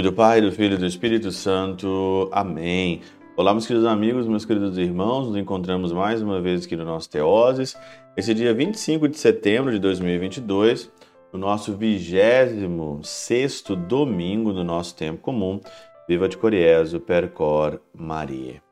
nome 0.00 0.02
do 0.02 0.12
Pai, 0.14 0.40
do 0.40 0.50
Filho 0.50 0.76
e 0.76 0.78
do 0.78 0.86
Espírito 0.86 1.30
Santo. 1.30 2.30
Amém. 2.32 3.02
Olá, 3.36 3.52
meus 3.52 3.66
queridos 3.66 3.86
amigos, 3.86 4.26
meus 4.26 4.46
queridos 4.46 4.78
irmãos, 4.78 5.26
nos 5.26 5.36
encontramos 5.36 5.92
mais 5.92 6.22
uma 6.22 6.40
vez 6.40 6.64
aqui 6.64 6.74
no 6.74 6.86
nosso 6.86 7.10
Teoses. 7.10 7.76
Esse 8.16 8.32
dia 8.32 8.54
25 8.54 9.06
de 9.08 9.18
setembro 9.18 9.70
de 9.70 9.78
2022, 9.78 10.90
no 11.30 11.38
nosso 11.38 11.74
26 11.76 13.62
domingo 13.86 14.54
do 14.54 14.64
nosso 14.64 14.96
tempo 14.96 15.20
comum. 15.20 15.60
Viva 16.08 16.26
de 16.26 16.38
Coriezo, 16.38 16.98
Percor 16.98 17.78
Maria. 17.94 18.62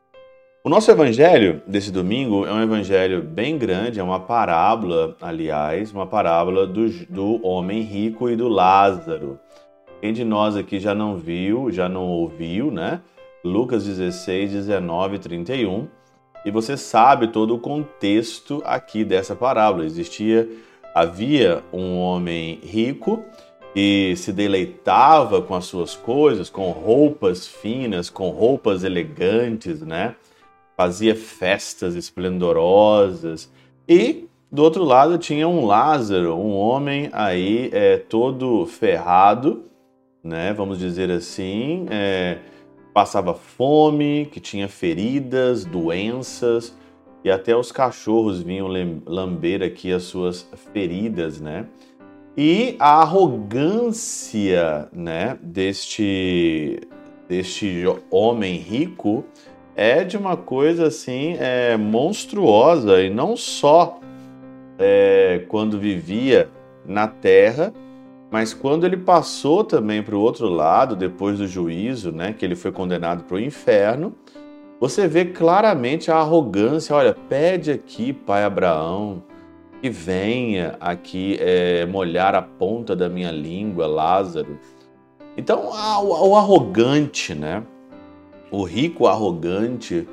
O 0.64 0.70
nosso 0.70 0.90
evangelho 0.90 1.62
desse 1.66 1.92
domingo 1.92 2.46
é 2.46 2.52
um 2.52 2.62
evangelho 2.62 3.22
bem 3.22 3.58
grande, 3.58 4.00
é 4.00 4.02
uma 4.02 4.20
parábola, 4.20 5.14
aliás, 5.20 5.92
uma 5.92 6.06
parábola 6.06 6.66
do, 6.66 6.88
do 7.10 7.46
homem 7.46 7.82
rico 7.82 8.30
e 8.30 8.36
do 8.36 8.48
Lázaro. 8.48 9.38
Quem 10.00 10.12
de 10.12 10.24
nós 10.24 10.56
aqui 10.56 10.78
já 10.78 10.94
não 10.94 11.16
viu, 11.16 11.70
já 11.72 11.88
não 11.88 12.06
ouviu, 12.06 12.70
né? 12.70 13.00
Lucas 13.44 13.84
16, 13.84 14.52
19 14.52 15.18
31. 15.18 15.88
E 16.44 16.50
você 16.50 16.76
sabe 16.76 17.28
todo 17.28 17.54
o 17.54 17.58
contexto 17.58 18.62
aqui 18.64 19.04
dessa 19.04 19.34
parábola. 19.34 19.84
Existia, 19.84 20.48
havia 20.94 21.64
um 21.72 21.98
homem 21.98 22.60
rico 22.62 23.24
que 23.74 24.14
se 24.16 24.32
deleitava 24.32 25.42
com 25.42 25.54
as 25.54 25.64
suas 25.64 25.96
coisas, 25.96 26.48
com 26.48 26.70
roupas 26.70 27.46
finas, 27.46 28.08
com 28.08 28.30
roupas 28.30 28.84
elegantes, 28.84 29.80
né? 29.82 30.14
Fazia 30.76 31.16
festas 31.16 31.96
esplendorosas. 31.96 33.50
E 33.88 34.28
do 34.50 34.62
outro 34.62 34.84
lado 34.84 35.18
tinha 35.18 35.46
um 35.46 35.66
Lázaro, 35.66 36.36
um 36.36 36.56
homem 36.56 37.10
aí 37.12 37.68
é, 37.72 37.96
todo 37.96 38.64
ferrado, 38.64 39.64
né? 40.22 40.52
Vamos 40.52 40.78
dizer 40.78 41.10
assim, 41.10 41.86
é, 41.90 42.38
passava 42.92 43.34
fome, 43.34 44.28
que 44.30 44.40
tinha 44.40 44.68
feridas, 44.68 45.64
doenças 45.64 46.76
e 47.24 47.30
até 47.30 47.56
os 47.56 47.72
cachorros 47.72 48.40
vinham 48.40 48.68
lamber 49.06 49.62
aqui 49.62 49.92
as 49.92 50.04
suas 50.04 50.48
feridas, 50.72 51.40
né? 51.40 51.66
E 52.36 52.76
a 52.78 53.02
arrogância, 53.02 54.88
né, 54.92 55.36
deste 55.42 56.80
deste 57.28 57.84
homem 58.10 58.56
rico 58.56 59.24
é 59.76 60.02
de 60.02 60.16
uma 60.16 60.36
coisa 60.36 60.86
assim 60.86 61.36
é, 61.38 61.76
monstruosa 61.76 63.02
e 63.02 63.10
não 63.10 63.36
só 63.36 64.00
é, 64.78 65.44
quando 65.48 65.78
vivia 65.78 66.48
na 66.86 67.06
terra, 67.06 67.72
mas 68.30 68.52
quando 68.52 68.84
ele 68.84 68.96
passou 68.96 69.64
também 69.64 70.02
para 70.02 70.14
o 70.14 70.20
outro 70.20 70.48
lado, 70.48 70.94
depois 70.94 71.38
do 71.38 71.46
juízo, 71.46 72.12
né, 72.12 72.32
que 72.32 72.44
ele 72.44 72.54
foi 72.54 72.70
condenado 72.70 73.24
para 73.24 73.36
o 73.36 73.40
inferno, 73.40 74.14
você 74.78 75.08
vê 75.08 75.24
claramente 75.24 76.10
a 76.10 76.16
arrogância. 76.16 76.94
Olha, 76.94 77.16
pede 77.28 77.70
aqui, 77.70 78.12
pai 78.12 78.44
Abraão, 78.44 79.22
que 79.80 79.88
venha 79.88 80.76
aqui 80.78 81.36
é, 81.40 81.86
molhar 81.86 82.34
a 82.34 82.42
ponta 82.42 82.94
da 82.94 83.08
minha 83.08 83.30
língua, 83.30 83.86
Lázaro. 83.86 84.58
Então, 85.36 85.70
o, 85.70 86.36
arrogante, 86.36 87.34
né? 87.34 87.62
O 88.50 88.62
rico 88.62 89.06
arrogante, 89.06 90.06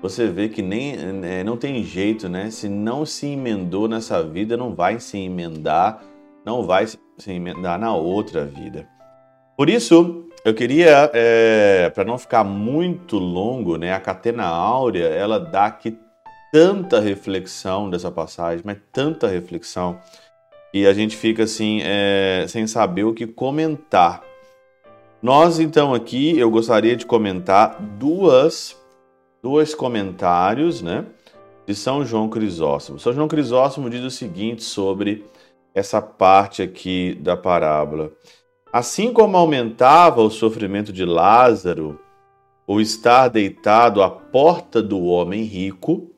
você 0.00 0.26
vê 0.26 0.48
que 0.48 0.62
nem 0.62 0.96
é, 1.22 1.44
não 1.44 1.56
tem 1.56 1.82
jeito, 1.84 2.28
né? 2.28 2.50
Se 2.50 2.68
não 2.68 3.06
se 3.06 3.28
emendou 3.28 3.86
nessa 3.86 4.22
vida, 4.22 4.56
não 4.56 4.74
vai 4.74 4.98
se 4.98 5.18
emendar 5.18 6.02
não 6.44 6.64
vai 6.64 6.86
se 6.86 6.98
emendar 7.26 7.78
na 7.78 7.94
outra 7.94 8.44
vida. 8.44 8.86
Por 9.56 9.68
isso, 9.70 10.26
eu 10.44 10.54
queria, 10.54 11.10
é, 11.14 11.90
para 11.90 12.04
não 12.04 12.18
ficar 12.18 12.42
muito 12.42 13.18
longo, 13.18 13.76
né, 13.76 13.92
a 13.92 14.00
Catena 14.00 14.44
Áurea, 14.44 15.06
ela 15.06 15.38
dá 15.38 15.66
aqui 15.66 15.96
tanta 16.52 17.00
reflexão 17.00 17.88
dessa 17.88 18.10
passagem, 18.10 18.62
mas 18.64 18.78
tanta 18.92 19.28
reflexão, 19.28 19.98
e 20.74 20.86
a 20.86 20.92
gente 20.92 21.16
fica 21.16 21.44
assim, 21.44 21.80
é, 21.84 22.44
sem 22.48 22.66
saber 22.66 23.04
o 23.04 23.14
que 23.14 23.26
comentar. 23.26 24.22
Nós, 25.22 25.60
então, 25.60 25.94
aqui, 25.94 26.36
eu 26.38 26.50
gostaria 26.50 26.96
de 26.96 27.06
comentar 27.06 27.80
duas, 27.80 28.76
dois 29.42 29.74
comentários, 29.74 30.82
né, 30.82 31.04
de 31.66 31.74
São 31.74 32.04
João 32.04 32.28
Crisóstomo. 32.28 32.98
São 32.98 33.12
João 33.12 33.28
Crisóstomo 33.28 33.88
diz 33.88 34.02
o 34.02 34.10
seguinte 34.10 34.64
sobre 34.64 35.24
essa 35.74 36.00
parte 36.02 36.62
aqui 36.62 37.14
da 37.20 37.36
parábola. 37.36 38.12
Assim 38.72 39.12
como 39.12 39.36
aumentava 39.36 40.22
o 40.22 40.30
sofrimento 40.30 40.92
de 40.92 41.04
Lázaro, 41.04 42.00
o 42.66 42.80
estar 42.80 43.28
deitado 43.28 44.02
à 44.02 44.10
porta 44.10 44.82
do 44.82 45.02
homem 45.04 45.42
rico, 45.42 46.10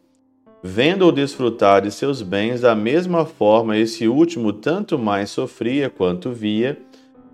vendo-o 0.62 1.12
desfrutar 1.12 1.82
de 1.82 1.91
seus 1.91 2.22
bens, 2.22 2.60
da 2.60 2.75
mesma 2.75 3.26
forma 3.26 3.76
esse 3.76 4.06
último 4.06 4.53
tanto 4.53 4.98
mais 4.98 5.31
sofria 5.31 5.91
quanto 5.91 6.31
via, 6.31 6.78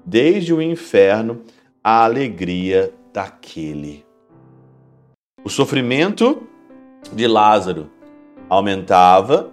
desde 0.04 0.54
o 0.54 0.62
inferno, 0.62 1.42
a 1.84 2.04
alegria 2.04 2.92
daquele. 3.12 4.04
O 5.44 5.48
sofrimento 5.48 6.42
de 7.12 7.26
Lázaro 7.26 7.90
aumentava 8.48 9.50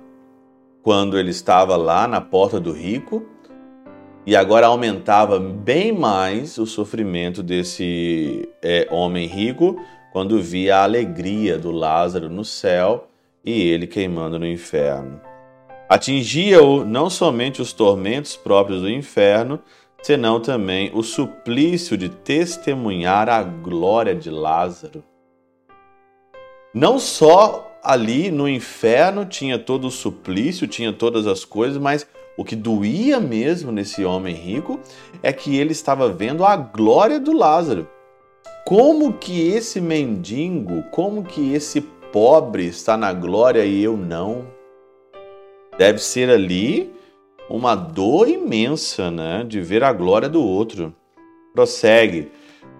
quando 0.87 1.19
ele 1.19 1.31
estava 1.31 1.75
lá 1.75 2.07
na 2.07 2.21
porta 2.21 2.61
do 2.61 2.71
rico, 2.71 3.25
e 4.25 4.37
agora 4.37 4.67
aumentava 4.67 5.37
bem 5.37 5.91
mais 5.91 6.57
o 6.57 6.65
sofrimento 6.65 7.43
desse 7.43 8.47
é, 8.63 8.87
homem 8.89 9.27
rico 9.27 9.75
quando 10.13 10.41
via 10.41 10.77
a 10.77 10.83
alegria 10.83 11.57
do 11.57 11.71
Lázaro 11.71 12.29
no 12.29 12.45
céu 12.45 13.09
e 13.43 13.67
ele 13.67 13.85
queimando 13.85 14.39
no 14.39 14.47
inferno. 14.47 15.19
Atingia-o 15.89 16.85
não 16.85 17.09
somente 17.09 17.61
os 17.61 17.73
tormentos 17.73 18.37
próprios 18.37 18.79
do 18.79 18.89
inferno, 18.89 19.59
senão 20.01 20.39
também 20.39 20.89
o 20.93 21.03
suplício 21.03 21.97
de 21.97 22.07
testemunhar 22.07 23.27
a 23.27 23.43
glória 23.43 24.15
de 24.15 24.29
Lázaro. 24.29 25.03
Não 26.73 26.97
só 26.97 27.66
ali 27.83 28.31
no 28.31 28.47
inferno 28.47 29.25
tinha 29.25 29.57
todo 29.57 29.87
o 29.87 29.91
suplício, 29.91 30.67
tinha 30.67 30.91
todas 30.91 31.27
as 31.27 31.45
coisas, 31.45 31.77
mas 31.77 32.07
o 32.37 32.43
que 32.43 32.55
doía 32.55 33.19
mesmo 33.19 33.71
nesse 33.71 34.05
homem 34.05 34.35
rico 34.35 34.79
é 35.23 35.33
que 35.33 35.57
ele 35.57 35.71
estava 35.71 36.07
vendo 36.09 36.45
a 36.45 36.55
glória 36.55 37.19
do 37.19 37.31
Lázaro. 37.31 37.87
Como 38.65 39.13
que 39.13 39.47
esse 39.47 39.81
mendigo, 39.81 40.83
como 40.91 41.23
que 41.23 41.53
esse 41.53 41.81
pobre 42.11 42.65
está 42.67 42.97
na 42.97 43.11
glória 43.13 43.65
e 43.65 43.81
eu 43.81 43.97
não? 43.97 44.45
Deve 45.77 45.99
ser 45.99 46.29
ali 46.29 46.93
uma 47.49 47.75
dor 47.75 48.27
imensa, 48.27 49.09
né, 49.09 49.43
de 49.47 49.61
ver 49.61 49.83
a 49.83 49.93
glória 49.93 50.27
do 50.27 50.43
outro. 50.43 50.93
Prossegue, 51.53 52.31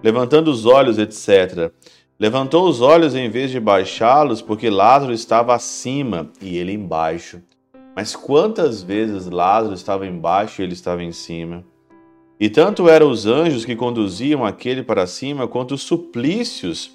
levantando 0.02 0.50
os 0.50 0.66
olhos, 0.66 0.98
etc. 0.98 1.72
Levantou 2.20 2.68
os 2.68 2.80
olhos 2.80 3.14
em 3.14 3.30
vez 3.30 3.48
de 3.48 3.60
baixá-los, 3.60 4.42
porque 4.42 4.68
Lázaro 4.68 5.12
estava 5.12 5.54
acima 5.54 6.28
e 6.42 6.56
ele 6.56 6.72
embaixo. 6.72 7.40
Mas 7.94 8.16
quantas 8.16 8.82
vezes 8.82 9.30
Lázaro 9.30 9.72
estava 9.72 10.04
embaixo 10.04 10.60
e 10.60 10.64
ele 10.64 10.72
estava 10.72 11.00
em 11.00 11.12
cima? 11.12 11.64
E 12.40 12.50
tanto 12.50 12.88
eram 12.88 13.08
os 13.08 13.24
anjos 13.24 13.64
que 13.64 13.76
conduziam 13.76 14.44
aquele 14.44 14.82
para 14.82 15.06
cima, 15.06 15.46
quanto 15.46 15.74
os 15.74 15.82
suplícios 15.82 16.90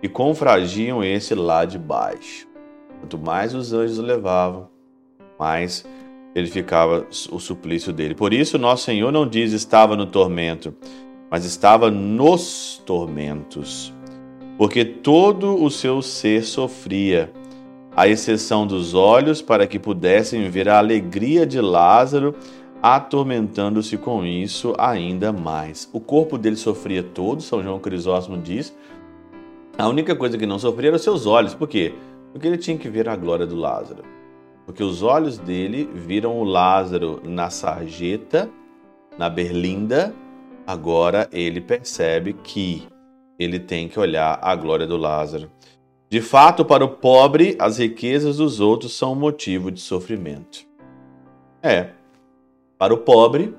que 0.00 0.08
confragiam 0.08 1.04
esse 1.04 1.34
lá 1.34 1.66
de 1.66 1.78
baixo. 1.78 2.48
Quanto 2.98 3.18
mais 3.18 3.54
os 3.54 3.74
anjos 3.74 3.98
o 3.98 4.02
levavam, 4.02 4.70
mais 5.38 5.84
ele 6.34 6.46
ficava 6.46 7.06
o 7.30 7.38
suplício 7.38 7.92
dele. 7.92 8.14
Por 8.14 8.32
isso, 8.32 8.56
nosso 8.56 8.84
Senhor 8.84 9.12
não 9.12 9.28
diz 9.28 9.52
estava 9.52 9.96
no 9.96 10.06
tormento, 10.06 10.74
mas 11.30 11.44
estava 11.44 11.90
nos 11.90 12.82
tormentos 12.86 13.92
porque 14.56 14.84
todo 14.84 15.62
o 15.62 15.70
seu 15.70 16.02
ser 16.02 16.44
sofria, 16.44 17.32
à 17.96 18.08
exceção 18.08 18.66
dos 18.66 18.94
olhos, 18.94 19.42
para 19.42 19.66
que 19.66 19.78
pudessem 19.78 20.48
ver 20.48 20.68
a 20.68 20.78
alegria 20.78 21.46
de 21.46 21.60
Lázaro, 21.60 22.34
atormentando-se 22.82 23.96
com 23.96 24.24
isso 24.24 24.74
ainda 24.78 25.32
mais. 25.32 25.88
O 25.92 26.00
corpo 26.00 26.36
dele 26.36 26.56
sofria 26.56 27.02
todo, 27.02 27.42
São 27.42 27.62
João 27.62 27.78
Crisóstomo 27.78 28.38
diz. 28.38 28.74
A 29.78 29.88
única 29.88 30.14
coisa 30.16 30.36
que 30.36 30.46
não 30.46 30.58
sofria 30.58 30.88
eram 30.88 30.98
seus 30.98 31.26
olhos. 31.26 31.54
Por 31.54 31.68
quê? 31.68 31.94
Porque 32.32 32.46
ele 32.46 32.58
tinha 32.58 32.76
que 32.76 32.88
ver 32.88 33.08
a 33.08 33.16
glória 33.16 33.46
do 33.46 33.56
Lázaro. 33.56 34.02
Porque 34.66 34.82
os 34.82 35.02
olhos 35.02 35.38
dele 35.38 35.88
viram 35.94 36.38
o 36.38 36.44
Lázaro 36.44 37.20
na 37.24 37.50
sarjeta, 37.50 38.50
na 39.18 39.28
berlinda, 39.28 40.14
agora 40.66 41.28
ele 41.32 41.60
percebe 41.60 42.32
que 42.32 42.84
ele 43.42 43.58
tem 43.58 43.88
que 43.88 43.98
olhar 43.98 44.38
a 44.42 44.54
glória 44.54 44.86
do 44.86 44.96
Lázaro. 44.96 45.50
De 46.08 46.20
fato, 46.20 46.64
para 46.64 46.84
o 46.84 46.88
pobre, 46.88 47.56
as 47.58 47.78
riquezas 47.78 48.36
dos 48.36 48.60
outros 48.60 48.92
são 48.92 49.14
motivo 49.14 49.70
de 49.70 49.80
sofrimento. 49.80 50.66
É, 51.62 51.90
para 52.78 52.92
o 52.92 52.98
pobre, 52.98 53.54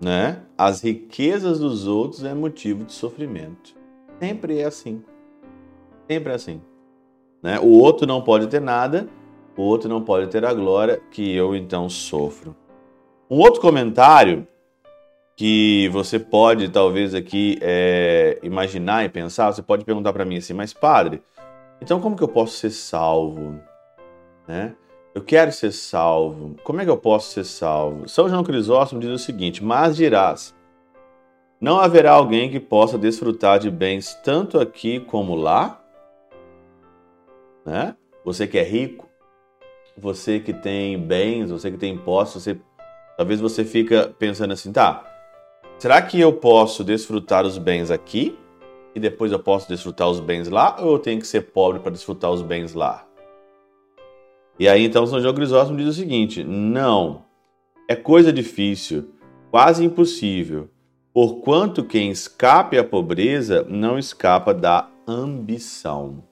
né? 0.00 0.42
As 0.56 0.82
riquezas 0.82 1.58
dos 1.58 1.86
outros 1.86 2.24
é 2.24 2.34
motivo 2.34 2.84
de 2.84 2.92
sofrimento. 2.92 3.74
Sempre 4.20 4.58
é 4.58 4.64
assim. 4.64 5.02
Sempre 6.08 6.32
é 6.32 6.34
assim. 6.34 6.60
Né? 7.42 7.58
O 7.58 7.68
outro 7.68 8.06
não 8.06 8.20
pode 8.20 8.46
ter 8.48 8.60
nada, 8.60 9.08
o 9.56 9.62
outro 9.62 9.88
não 9.88 10.02
pode 10.02 10.28
ter 10.28 10.44
a 10.44 10.52
glória 10.52 11.00
que 11.10 11.34
eu 11.34 11.54
então 11.54 11.88
sofro. 11.88 12.54
Um 13.30 13.38
outro 13.38 13.60
comentário 13.60 14.46
que 15.36 15.88
você 15.88 16.18
pode 16.18 16.68
talvez 16.68 17.14
aqui 17.14 17.58
é, 17.60 18.38
imaginar 18.42 19.04
e 19.04 19.08
pensar, 19.08 19.52
você 19.52 19.62
pode 19.62 19.84
perguntar 19.84 20.12
para 20.12 20.24
mim 20.24 20.36
assim, 20.36 20.52
mas 20.52 20.72
padre, 20.72 21.22
então 21.80 22.00
como 22.00 22.16
que 22.16 22.22
eu 22.22 22.28
posso 22.28 22.56
ser 22.56 22.70
salvo? 22.70 23.60
Né? 24.46 24.74
Eu 25.14 25.22
quero 25.22 25.52
ser 25.52 25.72
salvo. 25.72 26.56
Como 26.64 26.80
é 26.80 26.84
que 26.84 26.90
eu 26.90 26.96
posso 26.96 27.30
ser 27.30 27.44
salvo? 27.44 28.08
São 28.08 28.28
João 28.28 28.42
Crisóstomo 28.42 29.00
diz 29.00 29.10
o 29.10 29.18
seguinte: 29.18 29.62
Mas 29.62 29.96
dirás, 29.96 30.54
não 31.60 31.78
haverá 31.78 32.12
alguém 32.12 32.50
que 32.50 32.58
possa 32.58 32.98
desfrutar 32.98 33.58
de 33.58 33.70
bens 33.70 34.14
tanto 34.24 34.58
aqui 34.58 35.00
como 35.00 35.34
lá? 35.34 35.80
Né? 37.64 37.96
Você 38.24 38.46
que 38.46 38.58
é 38.58 38.62
rico, 38.62 39.08
você 39.96 40.40
que 40.40 40.52
tem 40.52 40.98
bens, 40.98 41.50
você 41.50 41.70
que 41.70 41.78
tem 41.78 41.94
impostos, 41.94 42.42
você 42.42 42.58
talvez 43.16 43.40
você 43.40 43.64
fica 43.64 44.12
pensando 44.18 44.52
assim, 44.52 44.72
tá? 44.72 45.13
Será 45.84 46.00
que 46.00 46.18
eu 46.18 46.32
posso 46.32 46.82
desfrutar 46.82 47.44
os 47.44 47.58
bens 47.58 47.90
aqui 47.90 48.38
e 48.94 48.98
depois 48.98 49.30
eu 49.30 49.38
posso 49.38 49.68
desfrutar 49.68 50.08
os 50.08 50.18
bens 50.18 50.48
lá 50.48 50.76
ou 50.80 50.92
eu 50.92 50.98
tenho 50.98 51.20
que 51.20 51.26
ser 51.26 51.42
pobre 51.52 51.78
para 51.78 51.90
desfrutar 51.90 52.30
os 52.30 52.40
bens 52.40 52.72
lá? 52.72 53.06
E 54.58 54.66
aí 54.66 54.82
então 54.86 55.06
São 55.06 55.20
João 55.20 55.34
Crisóstomo 55.34 55.76
diz 55.76 55.88
o 55.88 55.92
seguinte: 55.92 56.42
não, 56.42 57.26
é 57.86 57.94
coisa 57.94 58.32
difícil, 58.32 59.10
quase 59.50 59.84
impossível, 59.84 60.70
porquanto 61.12 61.84
quem 61.84 62.10
escape 62.10 62.78
à 62.78 62.82
pobreza 62.82 63.62
não 63.68 63.98
escapa 63.98 64.54
da 64.54 64.88
ambição. 65.06 66.24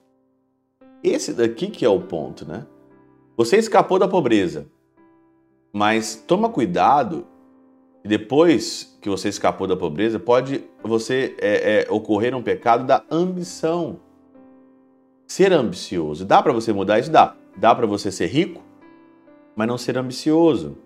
Esse 1.03 1.31
daqui 1.31 1.67
que 1.67 1.85
é 1.85 1.89
o 1.89 2.01
ponto, 2.01 2.43
né? 2.43 2.65
Você 3.37 3.57
escapou 3.57 3.99
da 3.99 4.07
pobreza, 4.07 4.65
mas 5.71 6.15
toma 6.15 6.49
cuidado. 6.49 7.27
Depois 8.05 8.97
que 9.01 9.09
você 9.09 9.29
escapou 9.29 9.65
da 9.65 9.77
pobreza, 9.77 10.19
pode 10.19 10.63
você 10.83 11.35
é, 11.39 11.85
é, 11.87 11.91
ocorrer 11.91 12.35
um 12.35 12.43
pecado 12.43 12.85
da 12.85 13.01
ambição. 13.09 13.99
Ser 15.25 15.53
ambicioso. 15.53 16.25
Dá 16.25 16.41
para 16.43 16.51
você 16.51 16.73
mudar 16.73 16.99
isso? 16.99 17.09
Dá. 17.09 17.35
Dá 17.55 17.73
para 17.73 17.87
você 17.87 18.11
ser 18.11 18.27
rico, 18.27 18.61
mas 19.55 19.67
não 19.67 19.77
ser 19.77 19.97
ambicioso. 19.97 20.77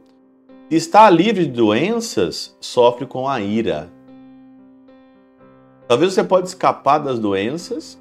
Estar 0.70 1.10
livre 1.10 1.46
de 1.46 1.52
doenças 1.54 2.56
sofre 2.60 3.06
com 3.08 3.28
a 3.28 3.42
ira. 3.42 3.90
Talvez 5.88 6.14
você 6.14 6.24
pode 6.24 6.48
escapar 6.50 7.00
das 7.00 7.18
doenças. 7.18 7.98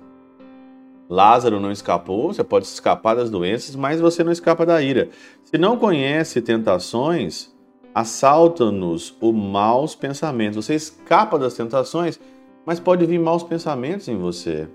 Lázaro 1.08 1.60
não 1.60 1.70
escapou, 1.70 2.34
você 2.34 2.42
pode 2.42 2.66
escapar 2.66 3.14
das 3.14 3.30
doenças, 3.30 3.76
mas 3.76 4.00
você 4.00 4.24
não 4.24 4.32
escapa 4.32 4.66
da 4.66 4.82
ira. 4.82 5.08
Se 5.44 5.56
não 5.56 5.78
conhece 5.78 6.42
tentações, 6.42 7.55
assaltam-nos 7.96 9.16
os 9.22 9.34
maus 9.34 9.94
pensamentos. 9.94 10.66
Você 10.66 10.74
escapa 10.74 11.38
das 11.38 11.54
tentações, 11.54 12.20
mas 12.66 12.78
pode 12.78 13.06
vir 13.06 13.18
maus 13.18 13.42
pensamentos 13.42 14.06
em 14.06 14.18
você. 14.18 14.68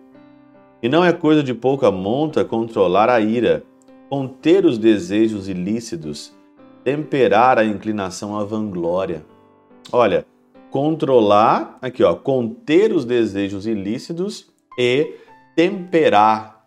E 0.81 0.89
não 0.89 1.05
é 1.05 1.13
coisa 1.13 1.43
de 1.43 1.53
pouca 1.53 1.91
monta 1.91 2.43
controlar 2.43 3.11
a 3.11 3.19
ira 3.19 3.63
conter 4.09 4.65
os 4.65 4.79
desejos 4.79 5.47
ilícitos, 5.47 6.33
temperar 6.83 7.59
a 7.59 7.63
inclinação 7.63 8.35
à 8.35 8.43
vanglória. 8.43 9.23
Olha, 9.91 10.25
controlar, 10.71 11.77
aqui 11.79 12.03
ó, 12.03 12.15
conter 12.15 12.91
os 12.91 13.05
desejos 13.05 13.67
ilícitos 13.67 14.51
e 14.75 15.13
temperar 15.55 16.65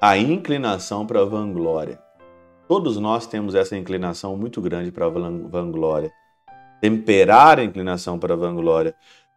a 0.00 0.16
inclinação 0.16 1.04
para 1.04 1.20
a 1.20 1.26
vanglória. 1.26 2.07
Todos 2.68 2.98
nós 2.98 3.26
temos 3.26 3.54
essa 3.54 3.76
inclinação 3.76 4.36
muito 4.36 4.60
grande 4.60 4.92
para 4.92 5.06
a 5.06 5.08
vanglória. 5.08 6.12
Temperar 6.80 7.58
a 7.58 7.64
inclinação 7.64 8.18
para 8.18 8.34
a 8.34 8.36
vanglória. 8.36 8.94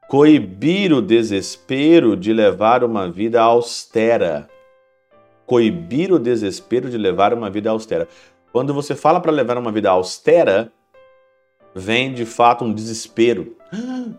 Coibir 0.10 0.94
o 0.94 1.02
desespero 1.02 2.18
de 2.18 2.34
levar 2.34 2.84
uma 2.84 3.10
vida 3.10 3.42
austera 3.42 4.50
coibir 5.52 6.14
o 6.14 6.18
desespero 6.18 6.90
de 6.90 6.98
levar 6.98 7.34
uma 7.34 7.50
vida 7.50 7.70
austera. 7.70 8.08
Quando 8.54 8.74
você 8.74 8.96
fala 8.96 9.20
para 9.20 9.34
levar 9.34 9.58
uma 9.58 9.70
vida 9.70 9.90
austera, 9.90 10.72
vem 11.76 12.14
de 12.14 12.26
fato 12.26 12.64
um 12.64 12.74
desespero. 12.74 13.58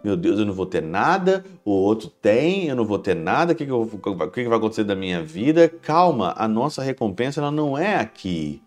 meu 0.04 0.14
Deus, 0.14 0.38
eu 0.38 0.44
não 0.44 0.52
vou 0.52 0.66
ter 0.66 0.82
nada, 0.82 1.42
o 1.64 1.70
outro 1.70 2.10
tem, 2.10 2.66
eu 2.66 2.76
não 2.76 2.84
vou 2.84 2.98
ter 2.98 3.16
nada, 3.16 3.54
o 3.54 3.56
que, 3.56 3.64
que, 3.64 3.72
eu, 3.72 3.80
o 3.80 4.30
que, 4.30 4.42
que 4.42 4.48
vai 4.48 4.58
acontecer 4.58 4.84
da 4.84 4.94
minha 4.94 5.22
vida? 5.22 5.70
Calma, 5.70 6.34
a 6.36 6.46
nossa 6.46 6.82
recompensa 6.82 7.40
ela 7.40 7.50
não 7.50 7.78
é 7.78 7.96
aqui. 7.96 8.62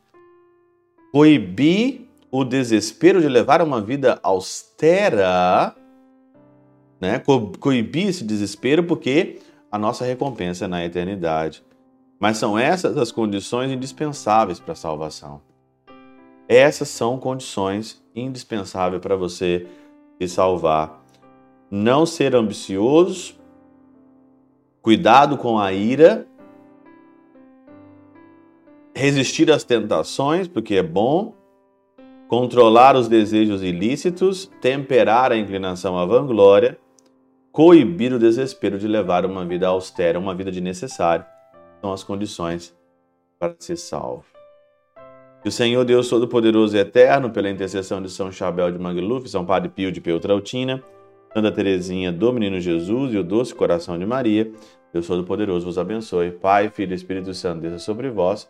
Coibir 1.16 2.10
o 2.30 2.44
desespero 2.44 3.22
de 3.22 3.30
levar 3.30 3.62
uma 3.62 3.80
vida 3.80 4.20
austera, 4.22 5.74
né? 7.00 7.20
Co 7.20 7.54
coibir 7.58 8.10
esse 8.10 8.22
desespero 8.22 8.84
porque 8.84 9.40
a 9.72 9.80
nossa 9.80 10.04
recompensa 10.04 10.66
é 10.66 10.68
na 10.68 10.84
eternidade. 10.84 11.64
Mas 12.20 12.36
são 12.36 12.60
essas 12.60 12.98
as 12.98 13.14
condições 13.14 13.72
indispensáveis 13.72 14.60
para 14.60 14.74
a 14.74 14.76
salvação. 14.76 15.40
Essas 16.50 16.90
são 16.90 17.18
condições 17.18 18.04
indispensáveis 18.14 19.02
para 19.02 19.16
você 19.16 19.66
se 20.20 20.28
salvar. 20.28 21.02
Não 21.72 22.06
ser 22.06 22.36
ambicioso, 22.36 23.36
cuidado 24.82 25.38
com 25.38 25.58
a 25.58 25.72
ira, 25.72 26.28
resistir 28.96 29.52
às 29.52 29.64
tentações, 29.64 30.48
porque 30.48 30.76
é 30.76 30.84
bom, 30.84 31.34
controlar 32.30 32.96
os 32.96 33.10
desejos 33.10 33.62
ilícitos, 33.62 34.50
temperar 34.62 35.32
a 35.32 35.38
inclinação 35.38 35.98
à 35.98 36.06
vanglória, 36.06 36.80
coibir 37.52 38.14
o 38.14 38.20
desespero 38.20 38.80
de 38.80 38.88
levar 38.88 39.26
uma 39.26 39.46
vida 39.46 39.68
austera, 39.68 40.18
uma 40.18 40.34
vida 40.34 40.52
de 40.52 40.62
necessário 40.62 41.26
são 41.82 41.92
as 41.92 42.04
condições 42.04 42.74
para 43.38 43.54
ser 43.60 43.76
salvo. 43.76 44.24
Que 45.44 45.50
o 45.50 45.52
Senhor 45.52 45.84
Deus 45.84 46.10
Todo-Poderoso 46.10 46.76
e 46.76 46.80
Eterno, 46.80 47.30
pela 47.30 47.50
intercessão 47.50 48.02
de 48.02 48.10
São 48.10 48.32
Chabel 48.32 48.72
de 48.72 48.80
Mangluf, 48.80 49.30
São 49.30 49.46
Padre 49.46 49.70
Pio 49.70 49.92
de 49.92 50.02
Peutrautina, 50.02 50.82
Santa 51.34 51.52
Teresinha 51.52 52.12
do 52.12 52.34
Menino 52.34 52.60
Jesus 52.60 53.14
e 53.14 53.18
o 53.18 53.24
Doce 53.24 53.54
Coração 53.54 54.00
de 54.00 54.06
Maria, 54.06 54.52
Deus 54.92 55.06
Todo-Poderoso 55.06 55.66
vos 55.66 55.78
abençoe. 55.78 56.32
Pai, 56.32 56.70
Filho 56.70 56.94
e 56.94 56.96
Espírito 56.96 57.34
Santo, 57.34 57.62
desça 57.62 57.80
sobre 57.80 58.10
vós 58.10 58.50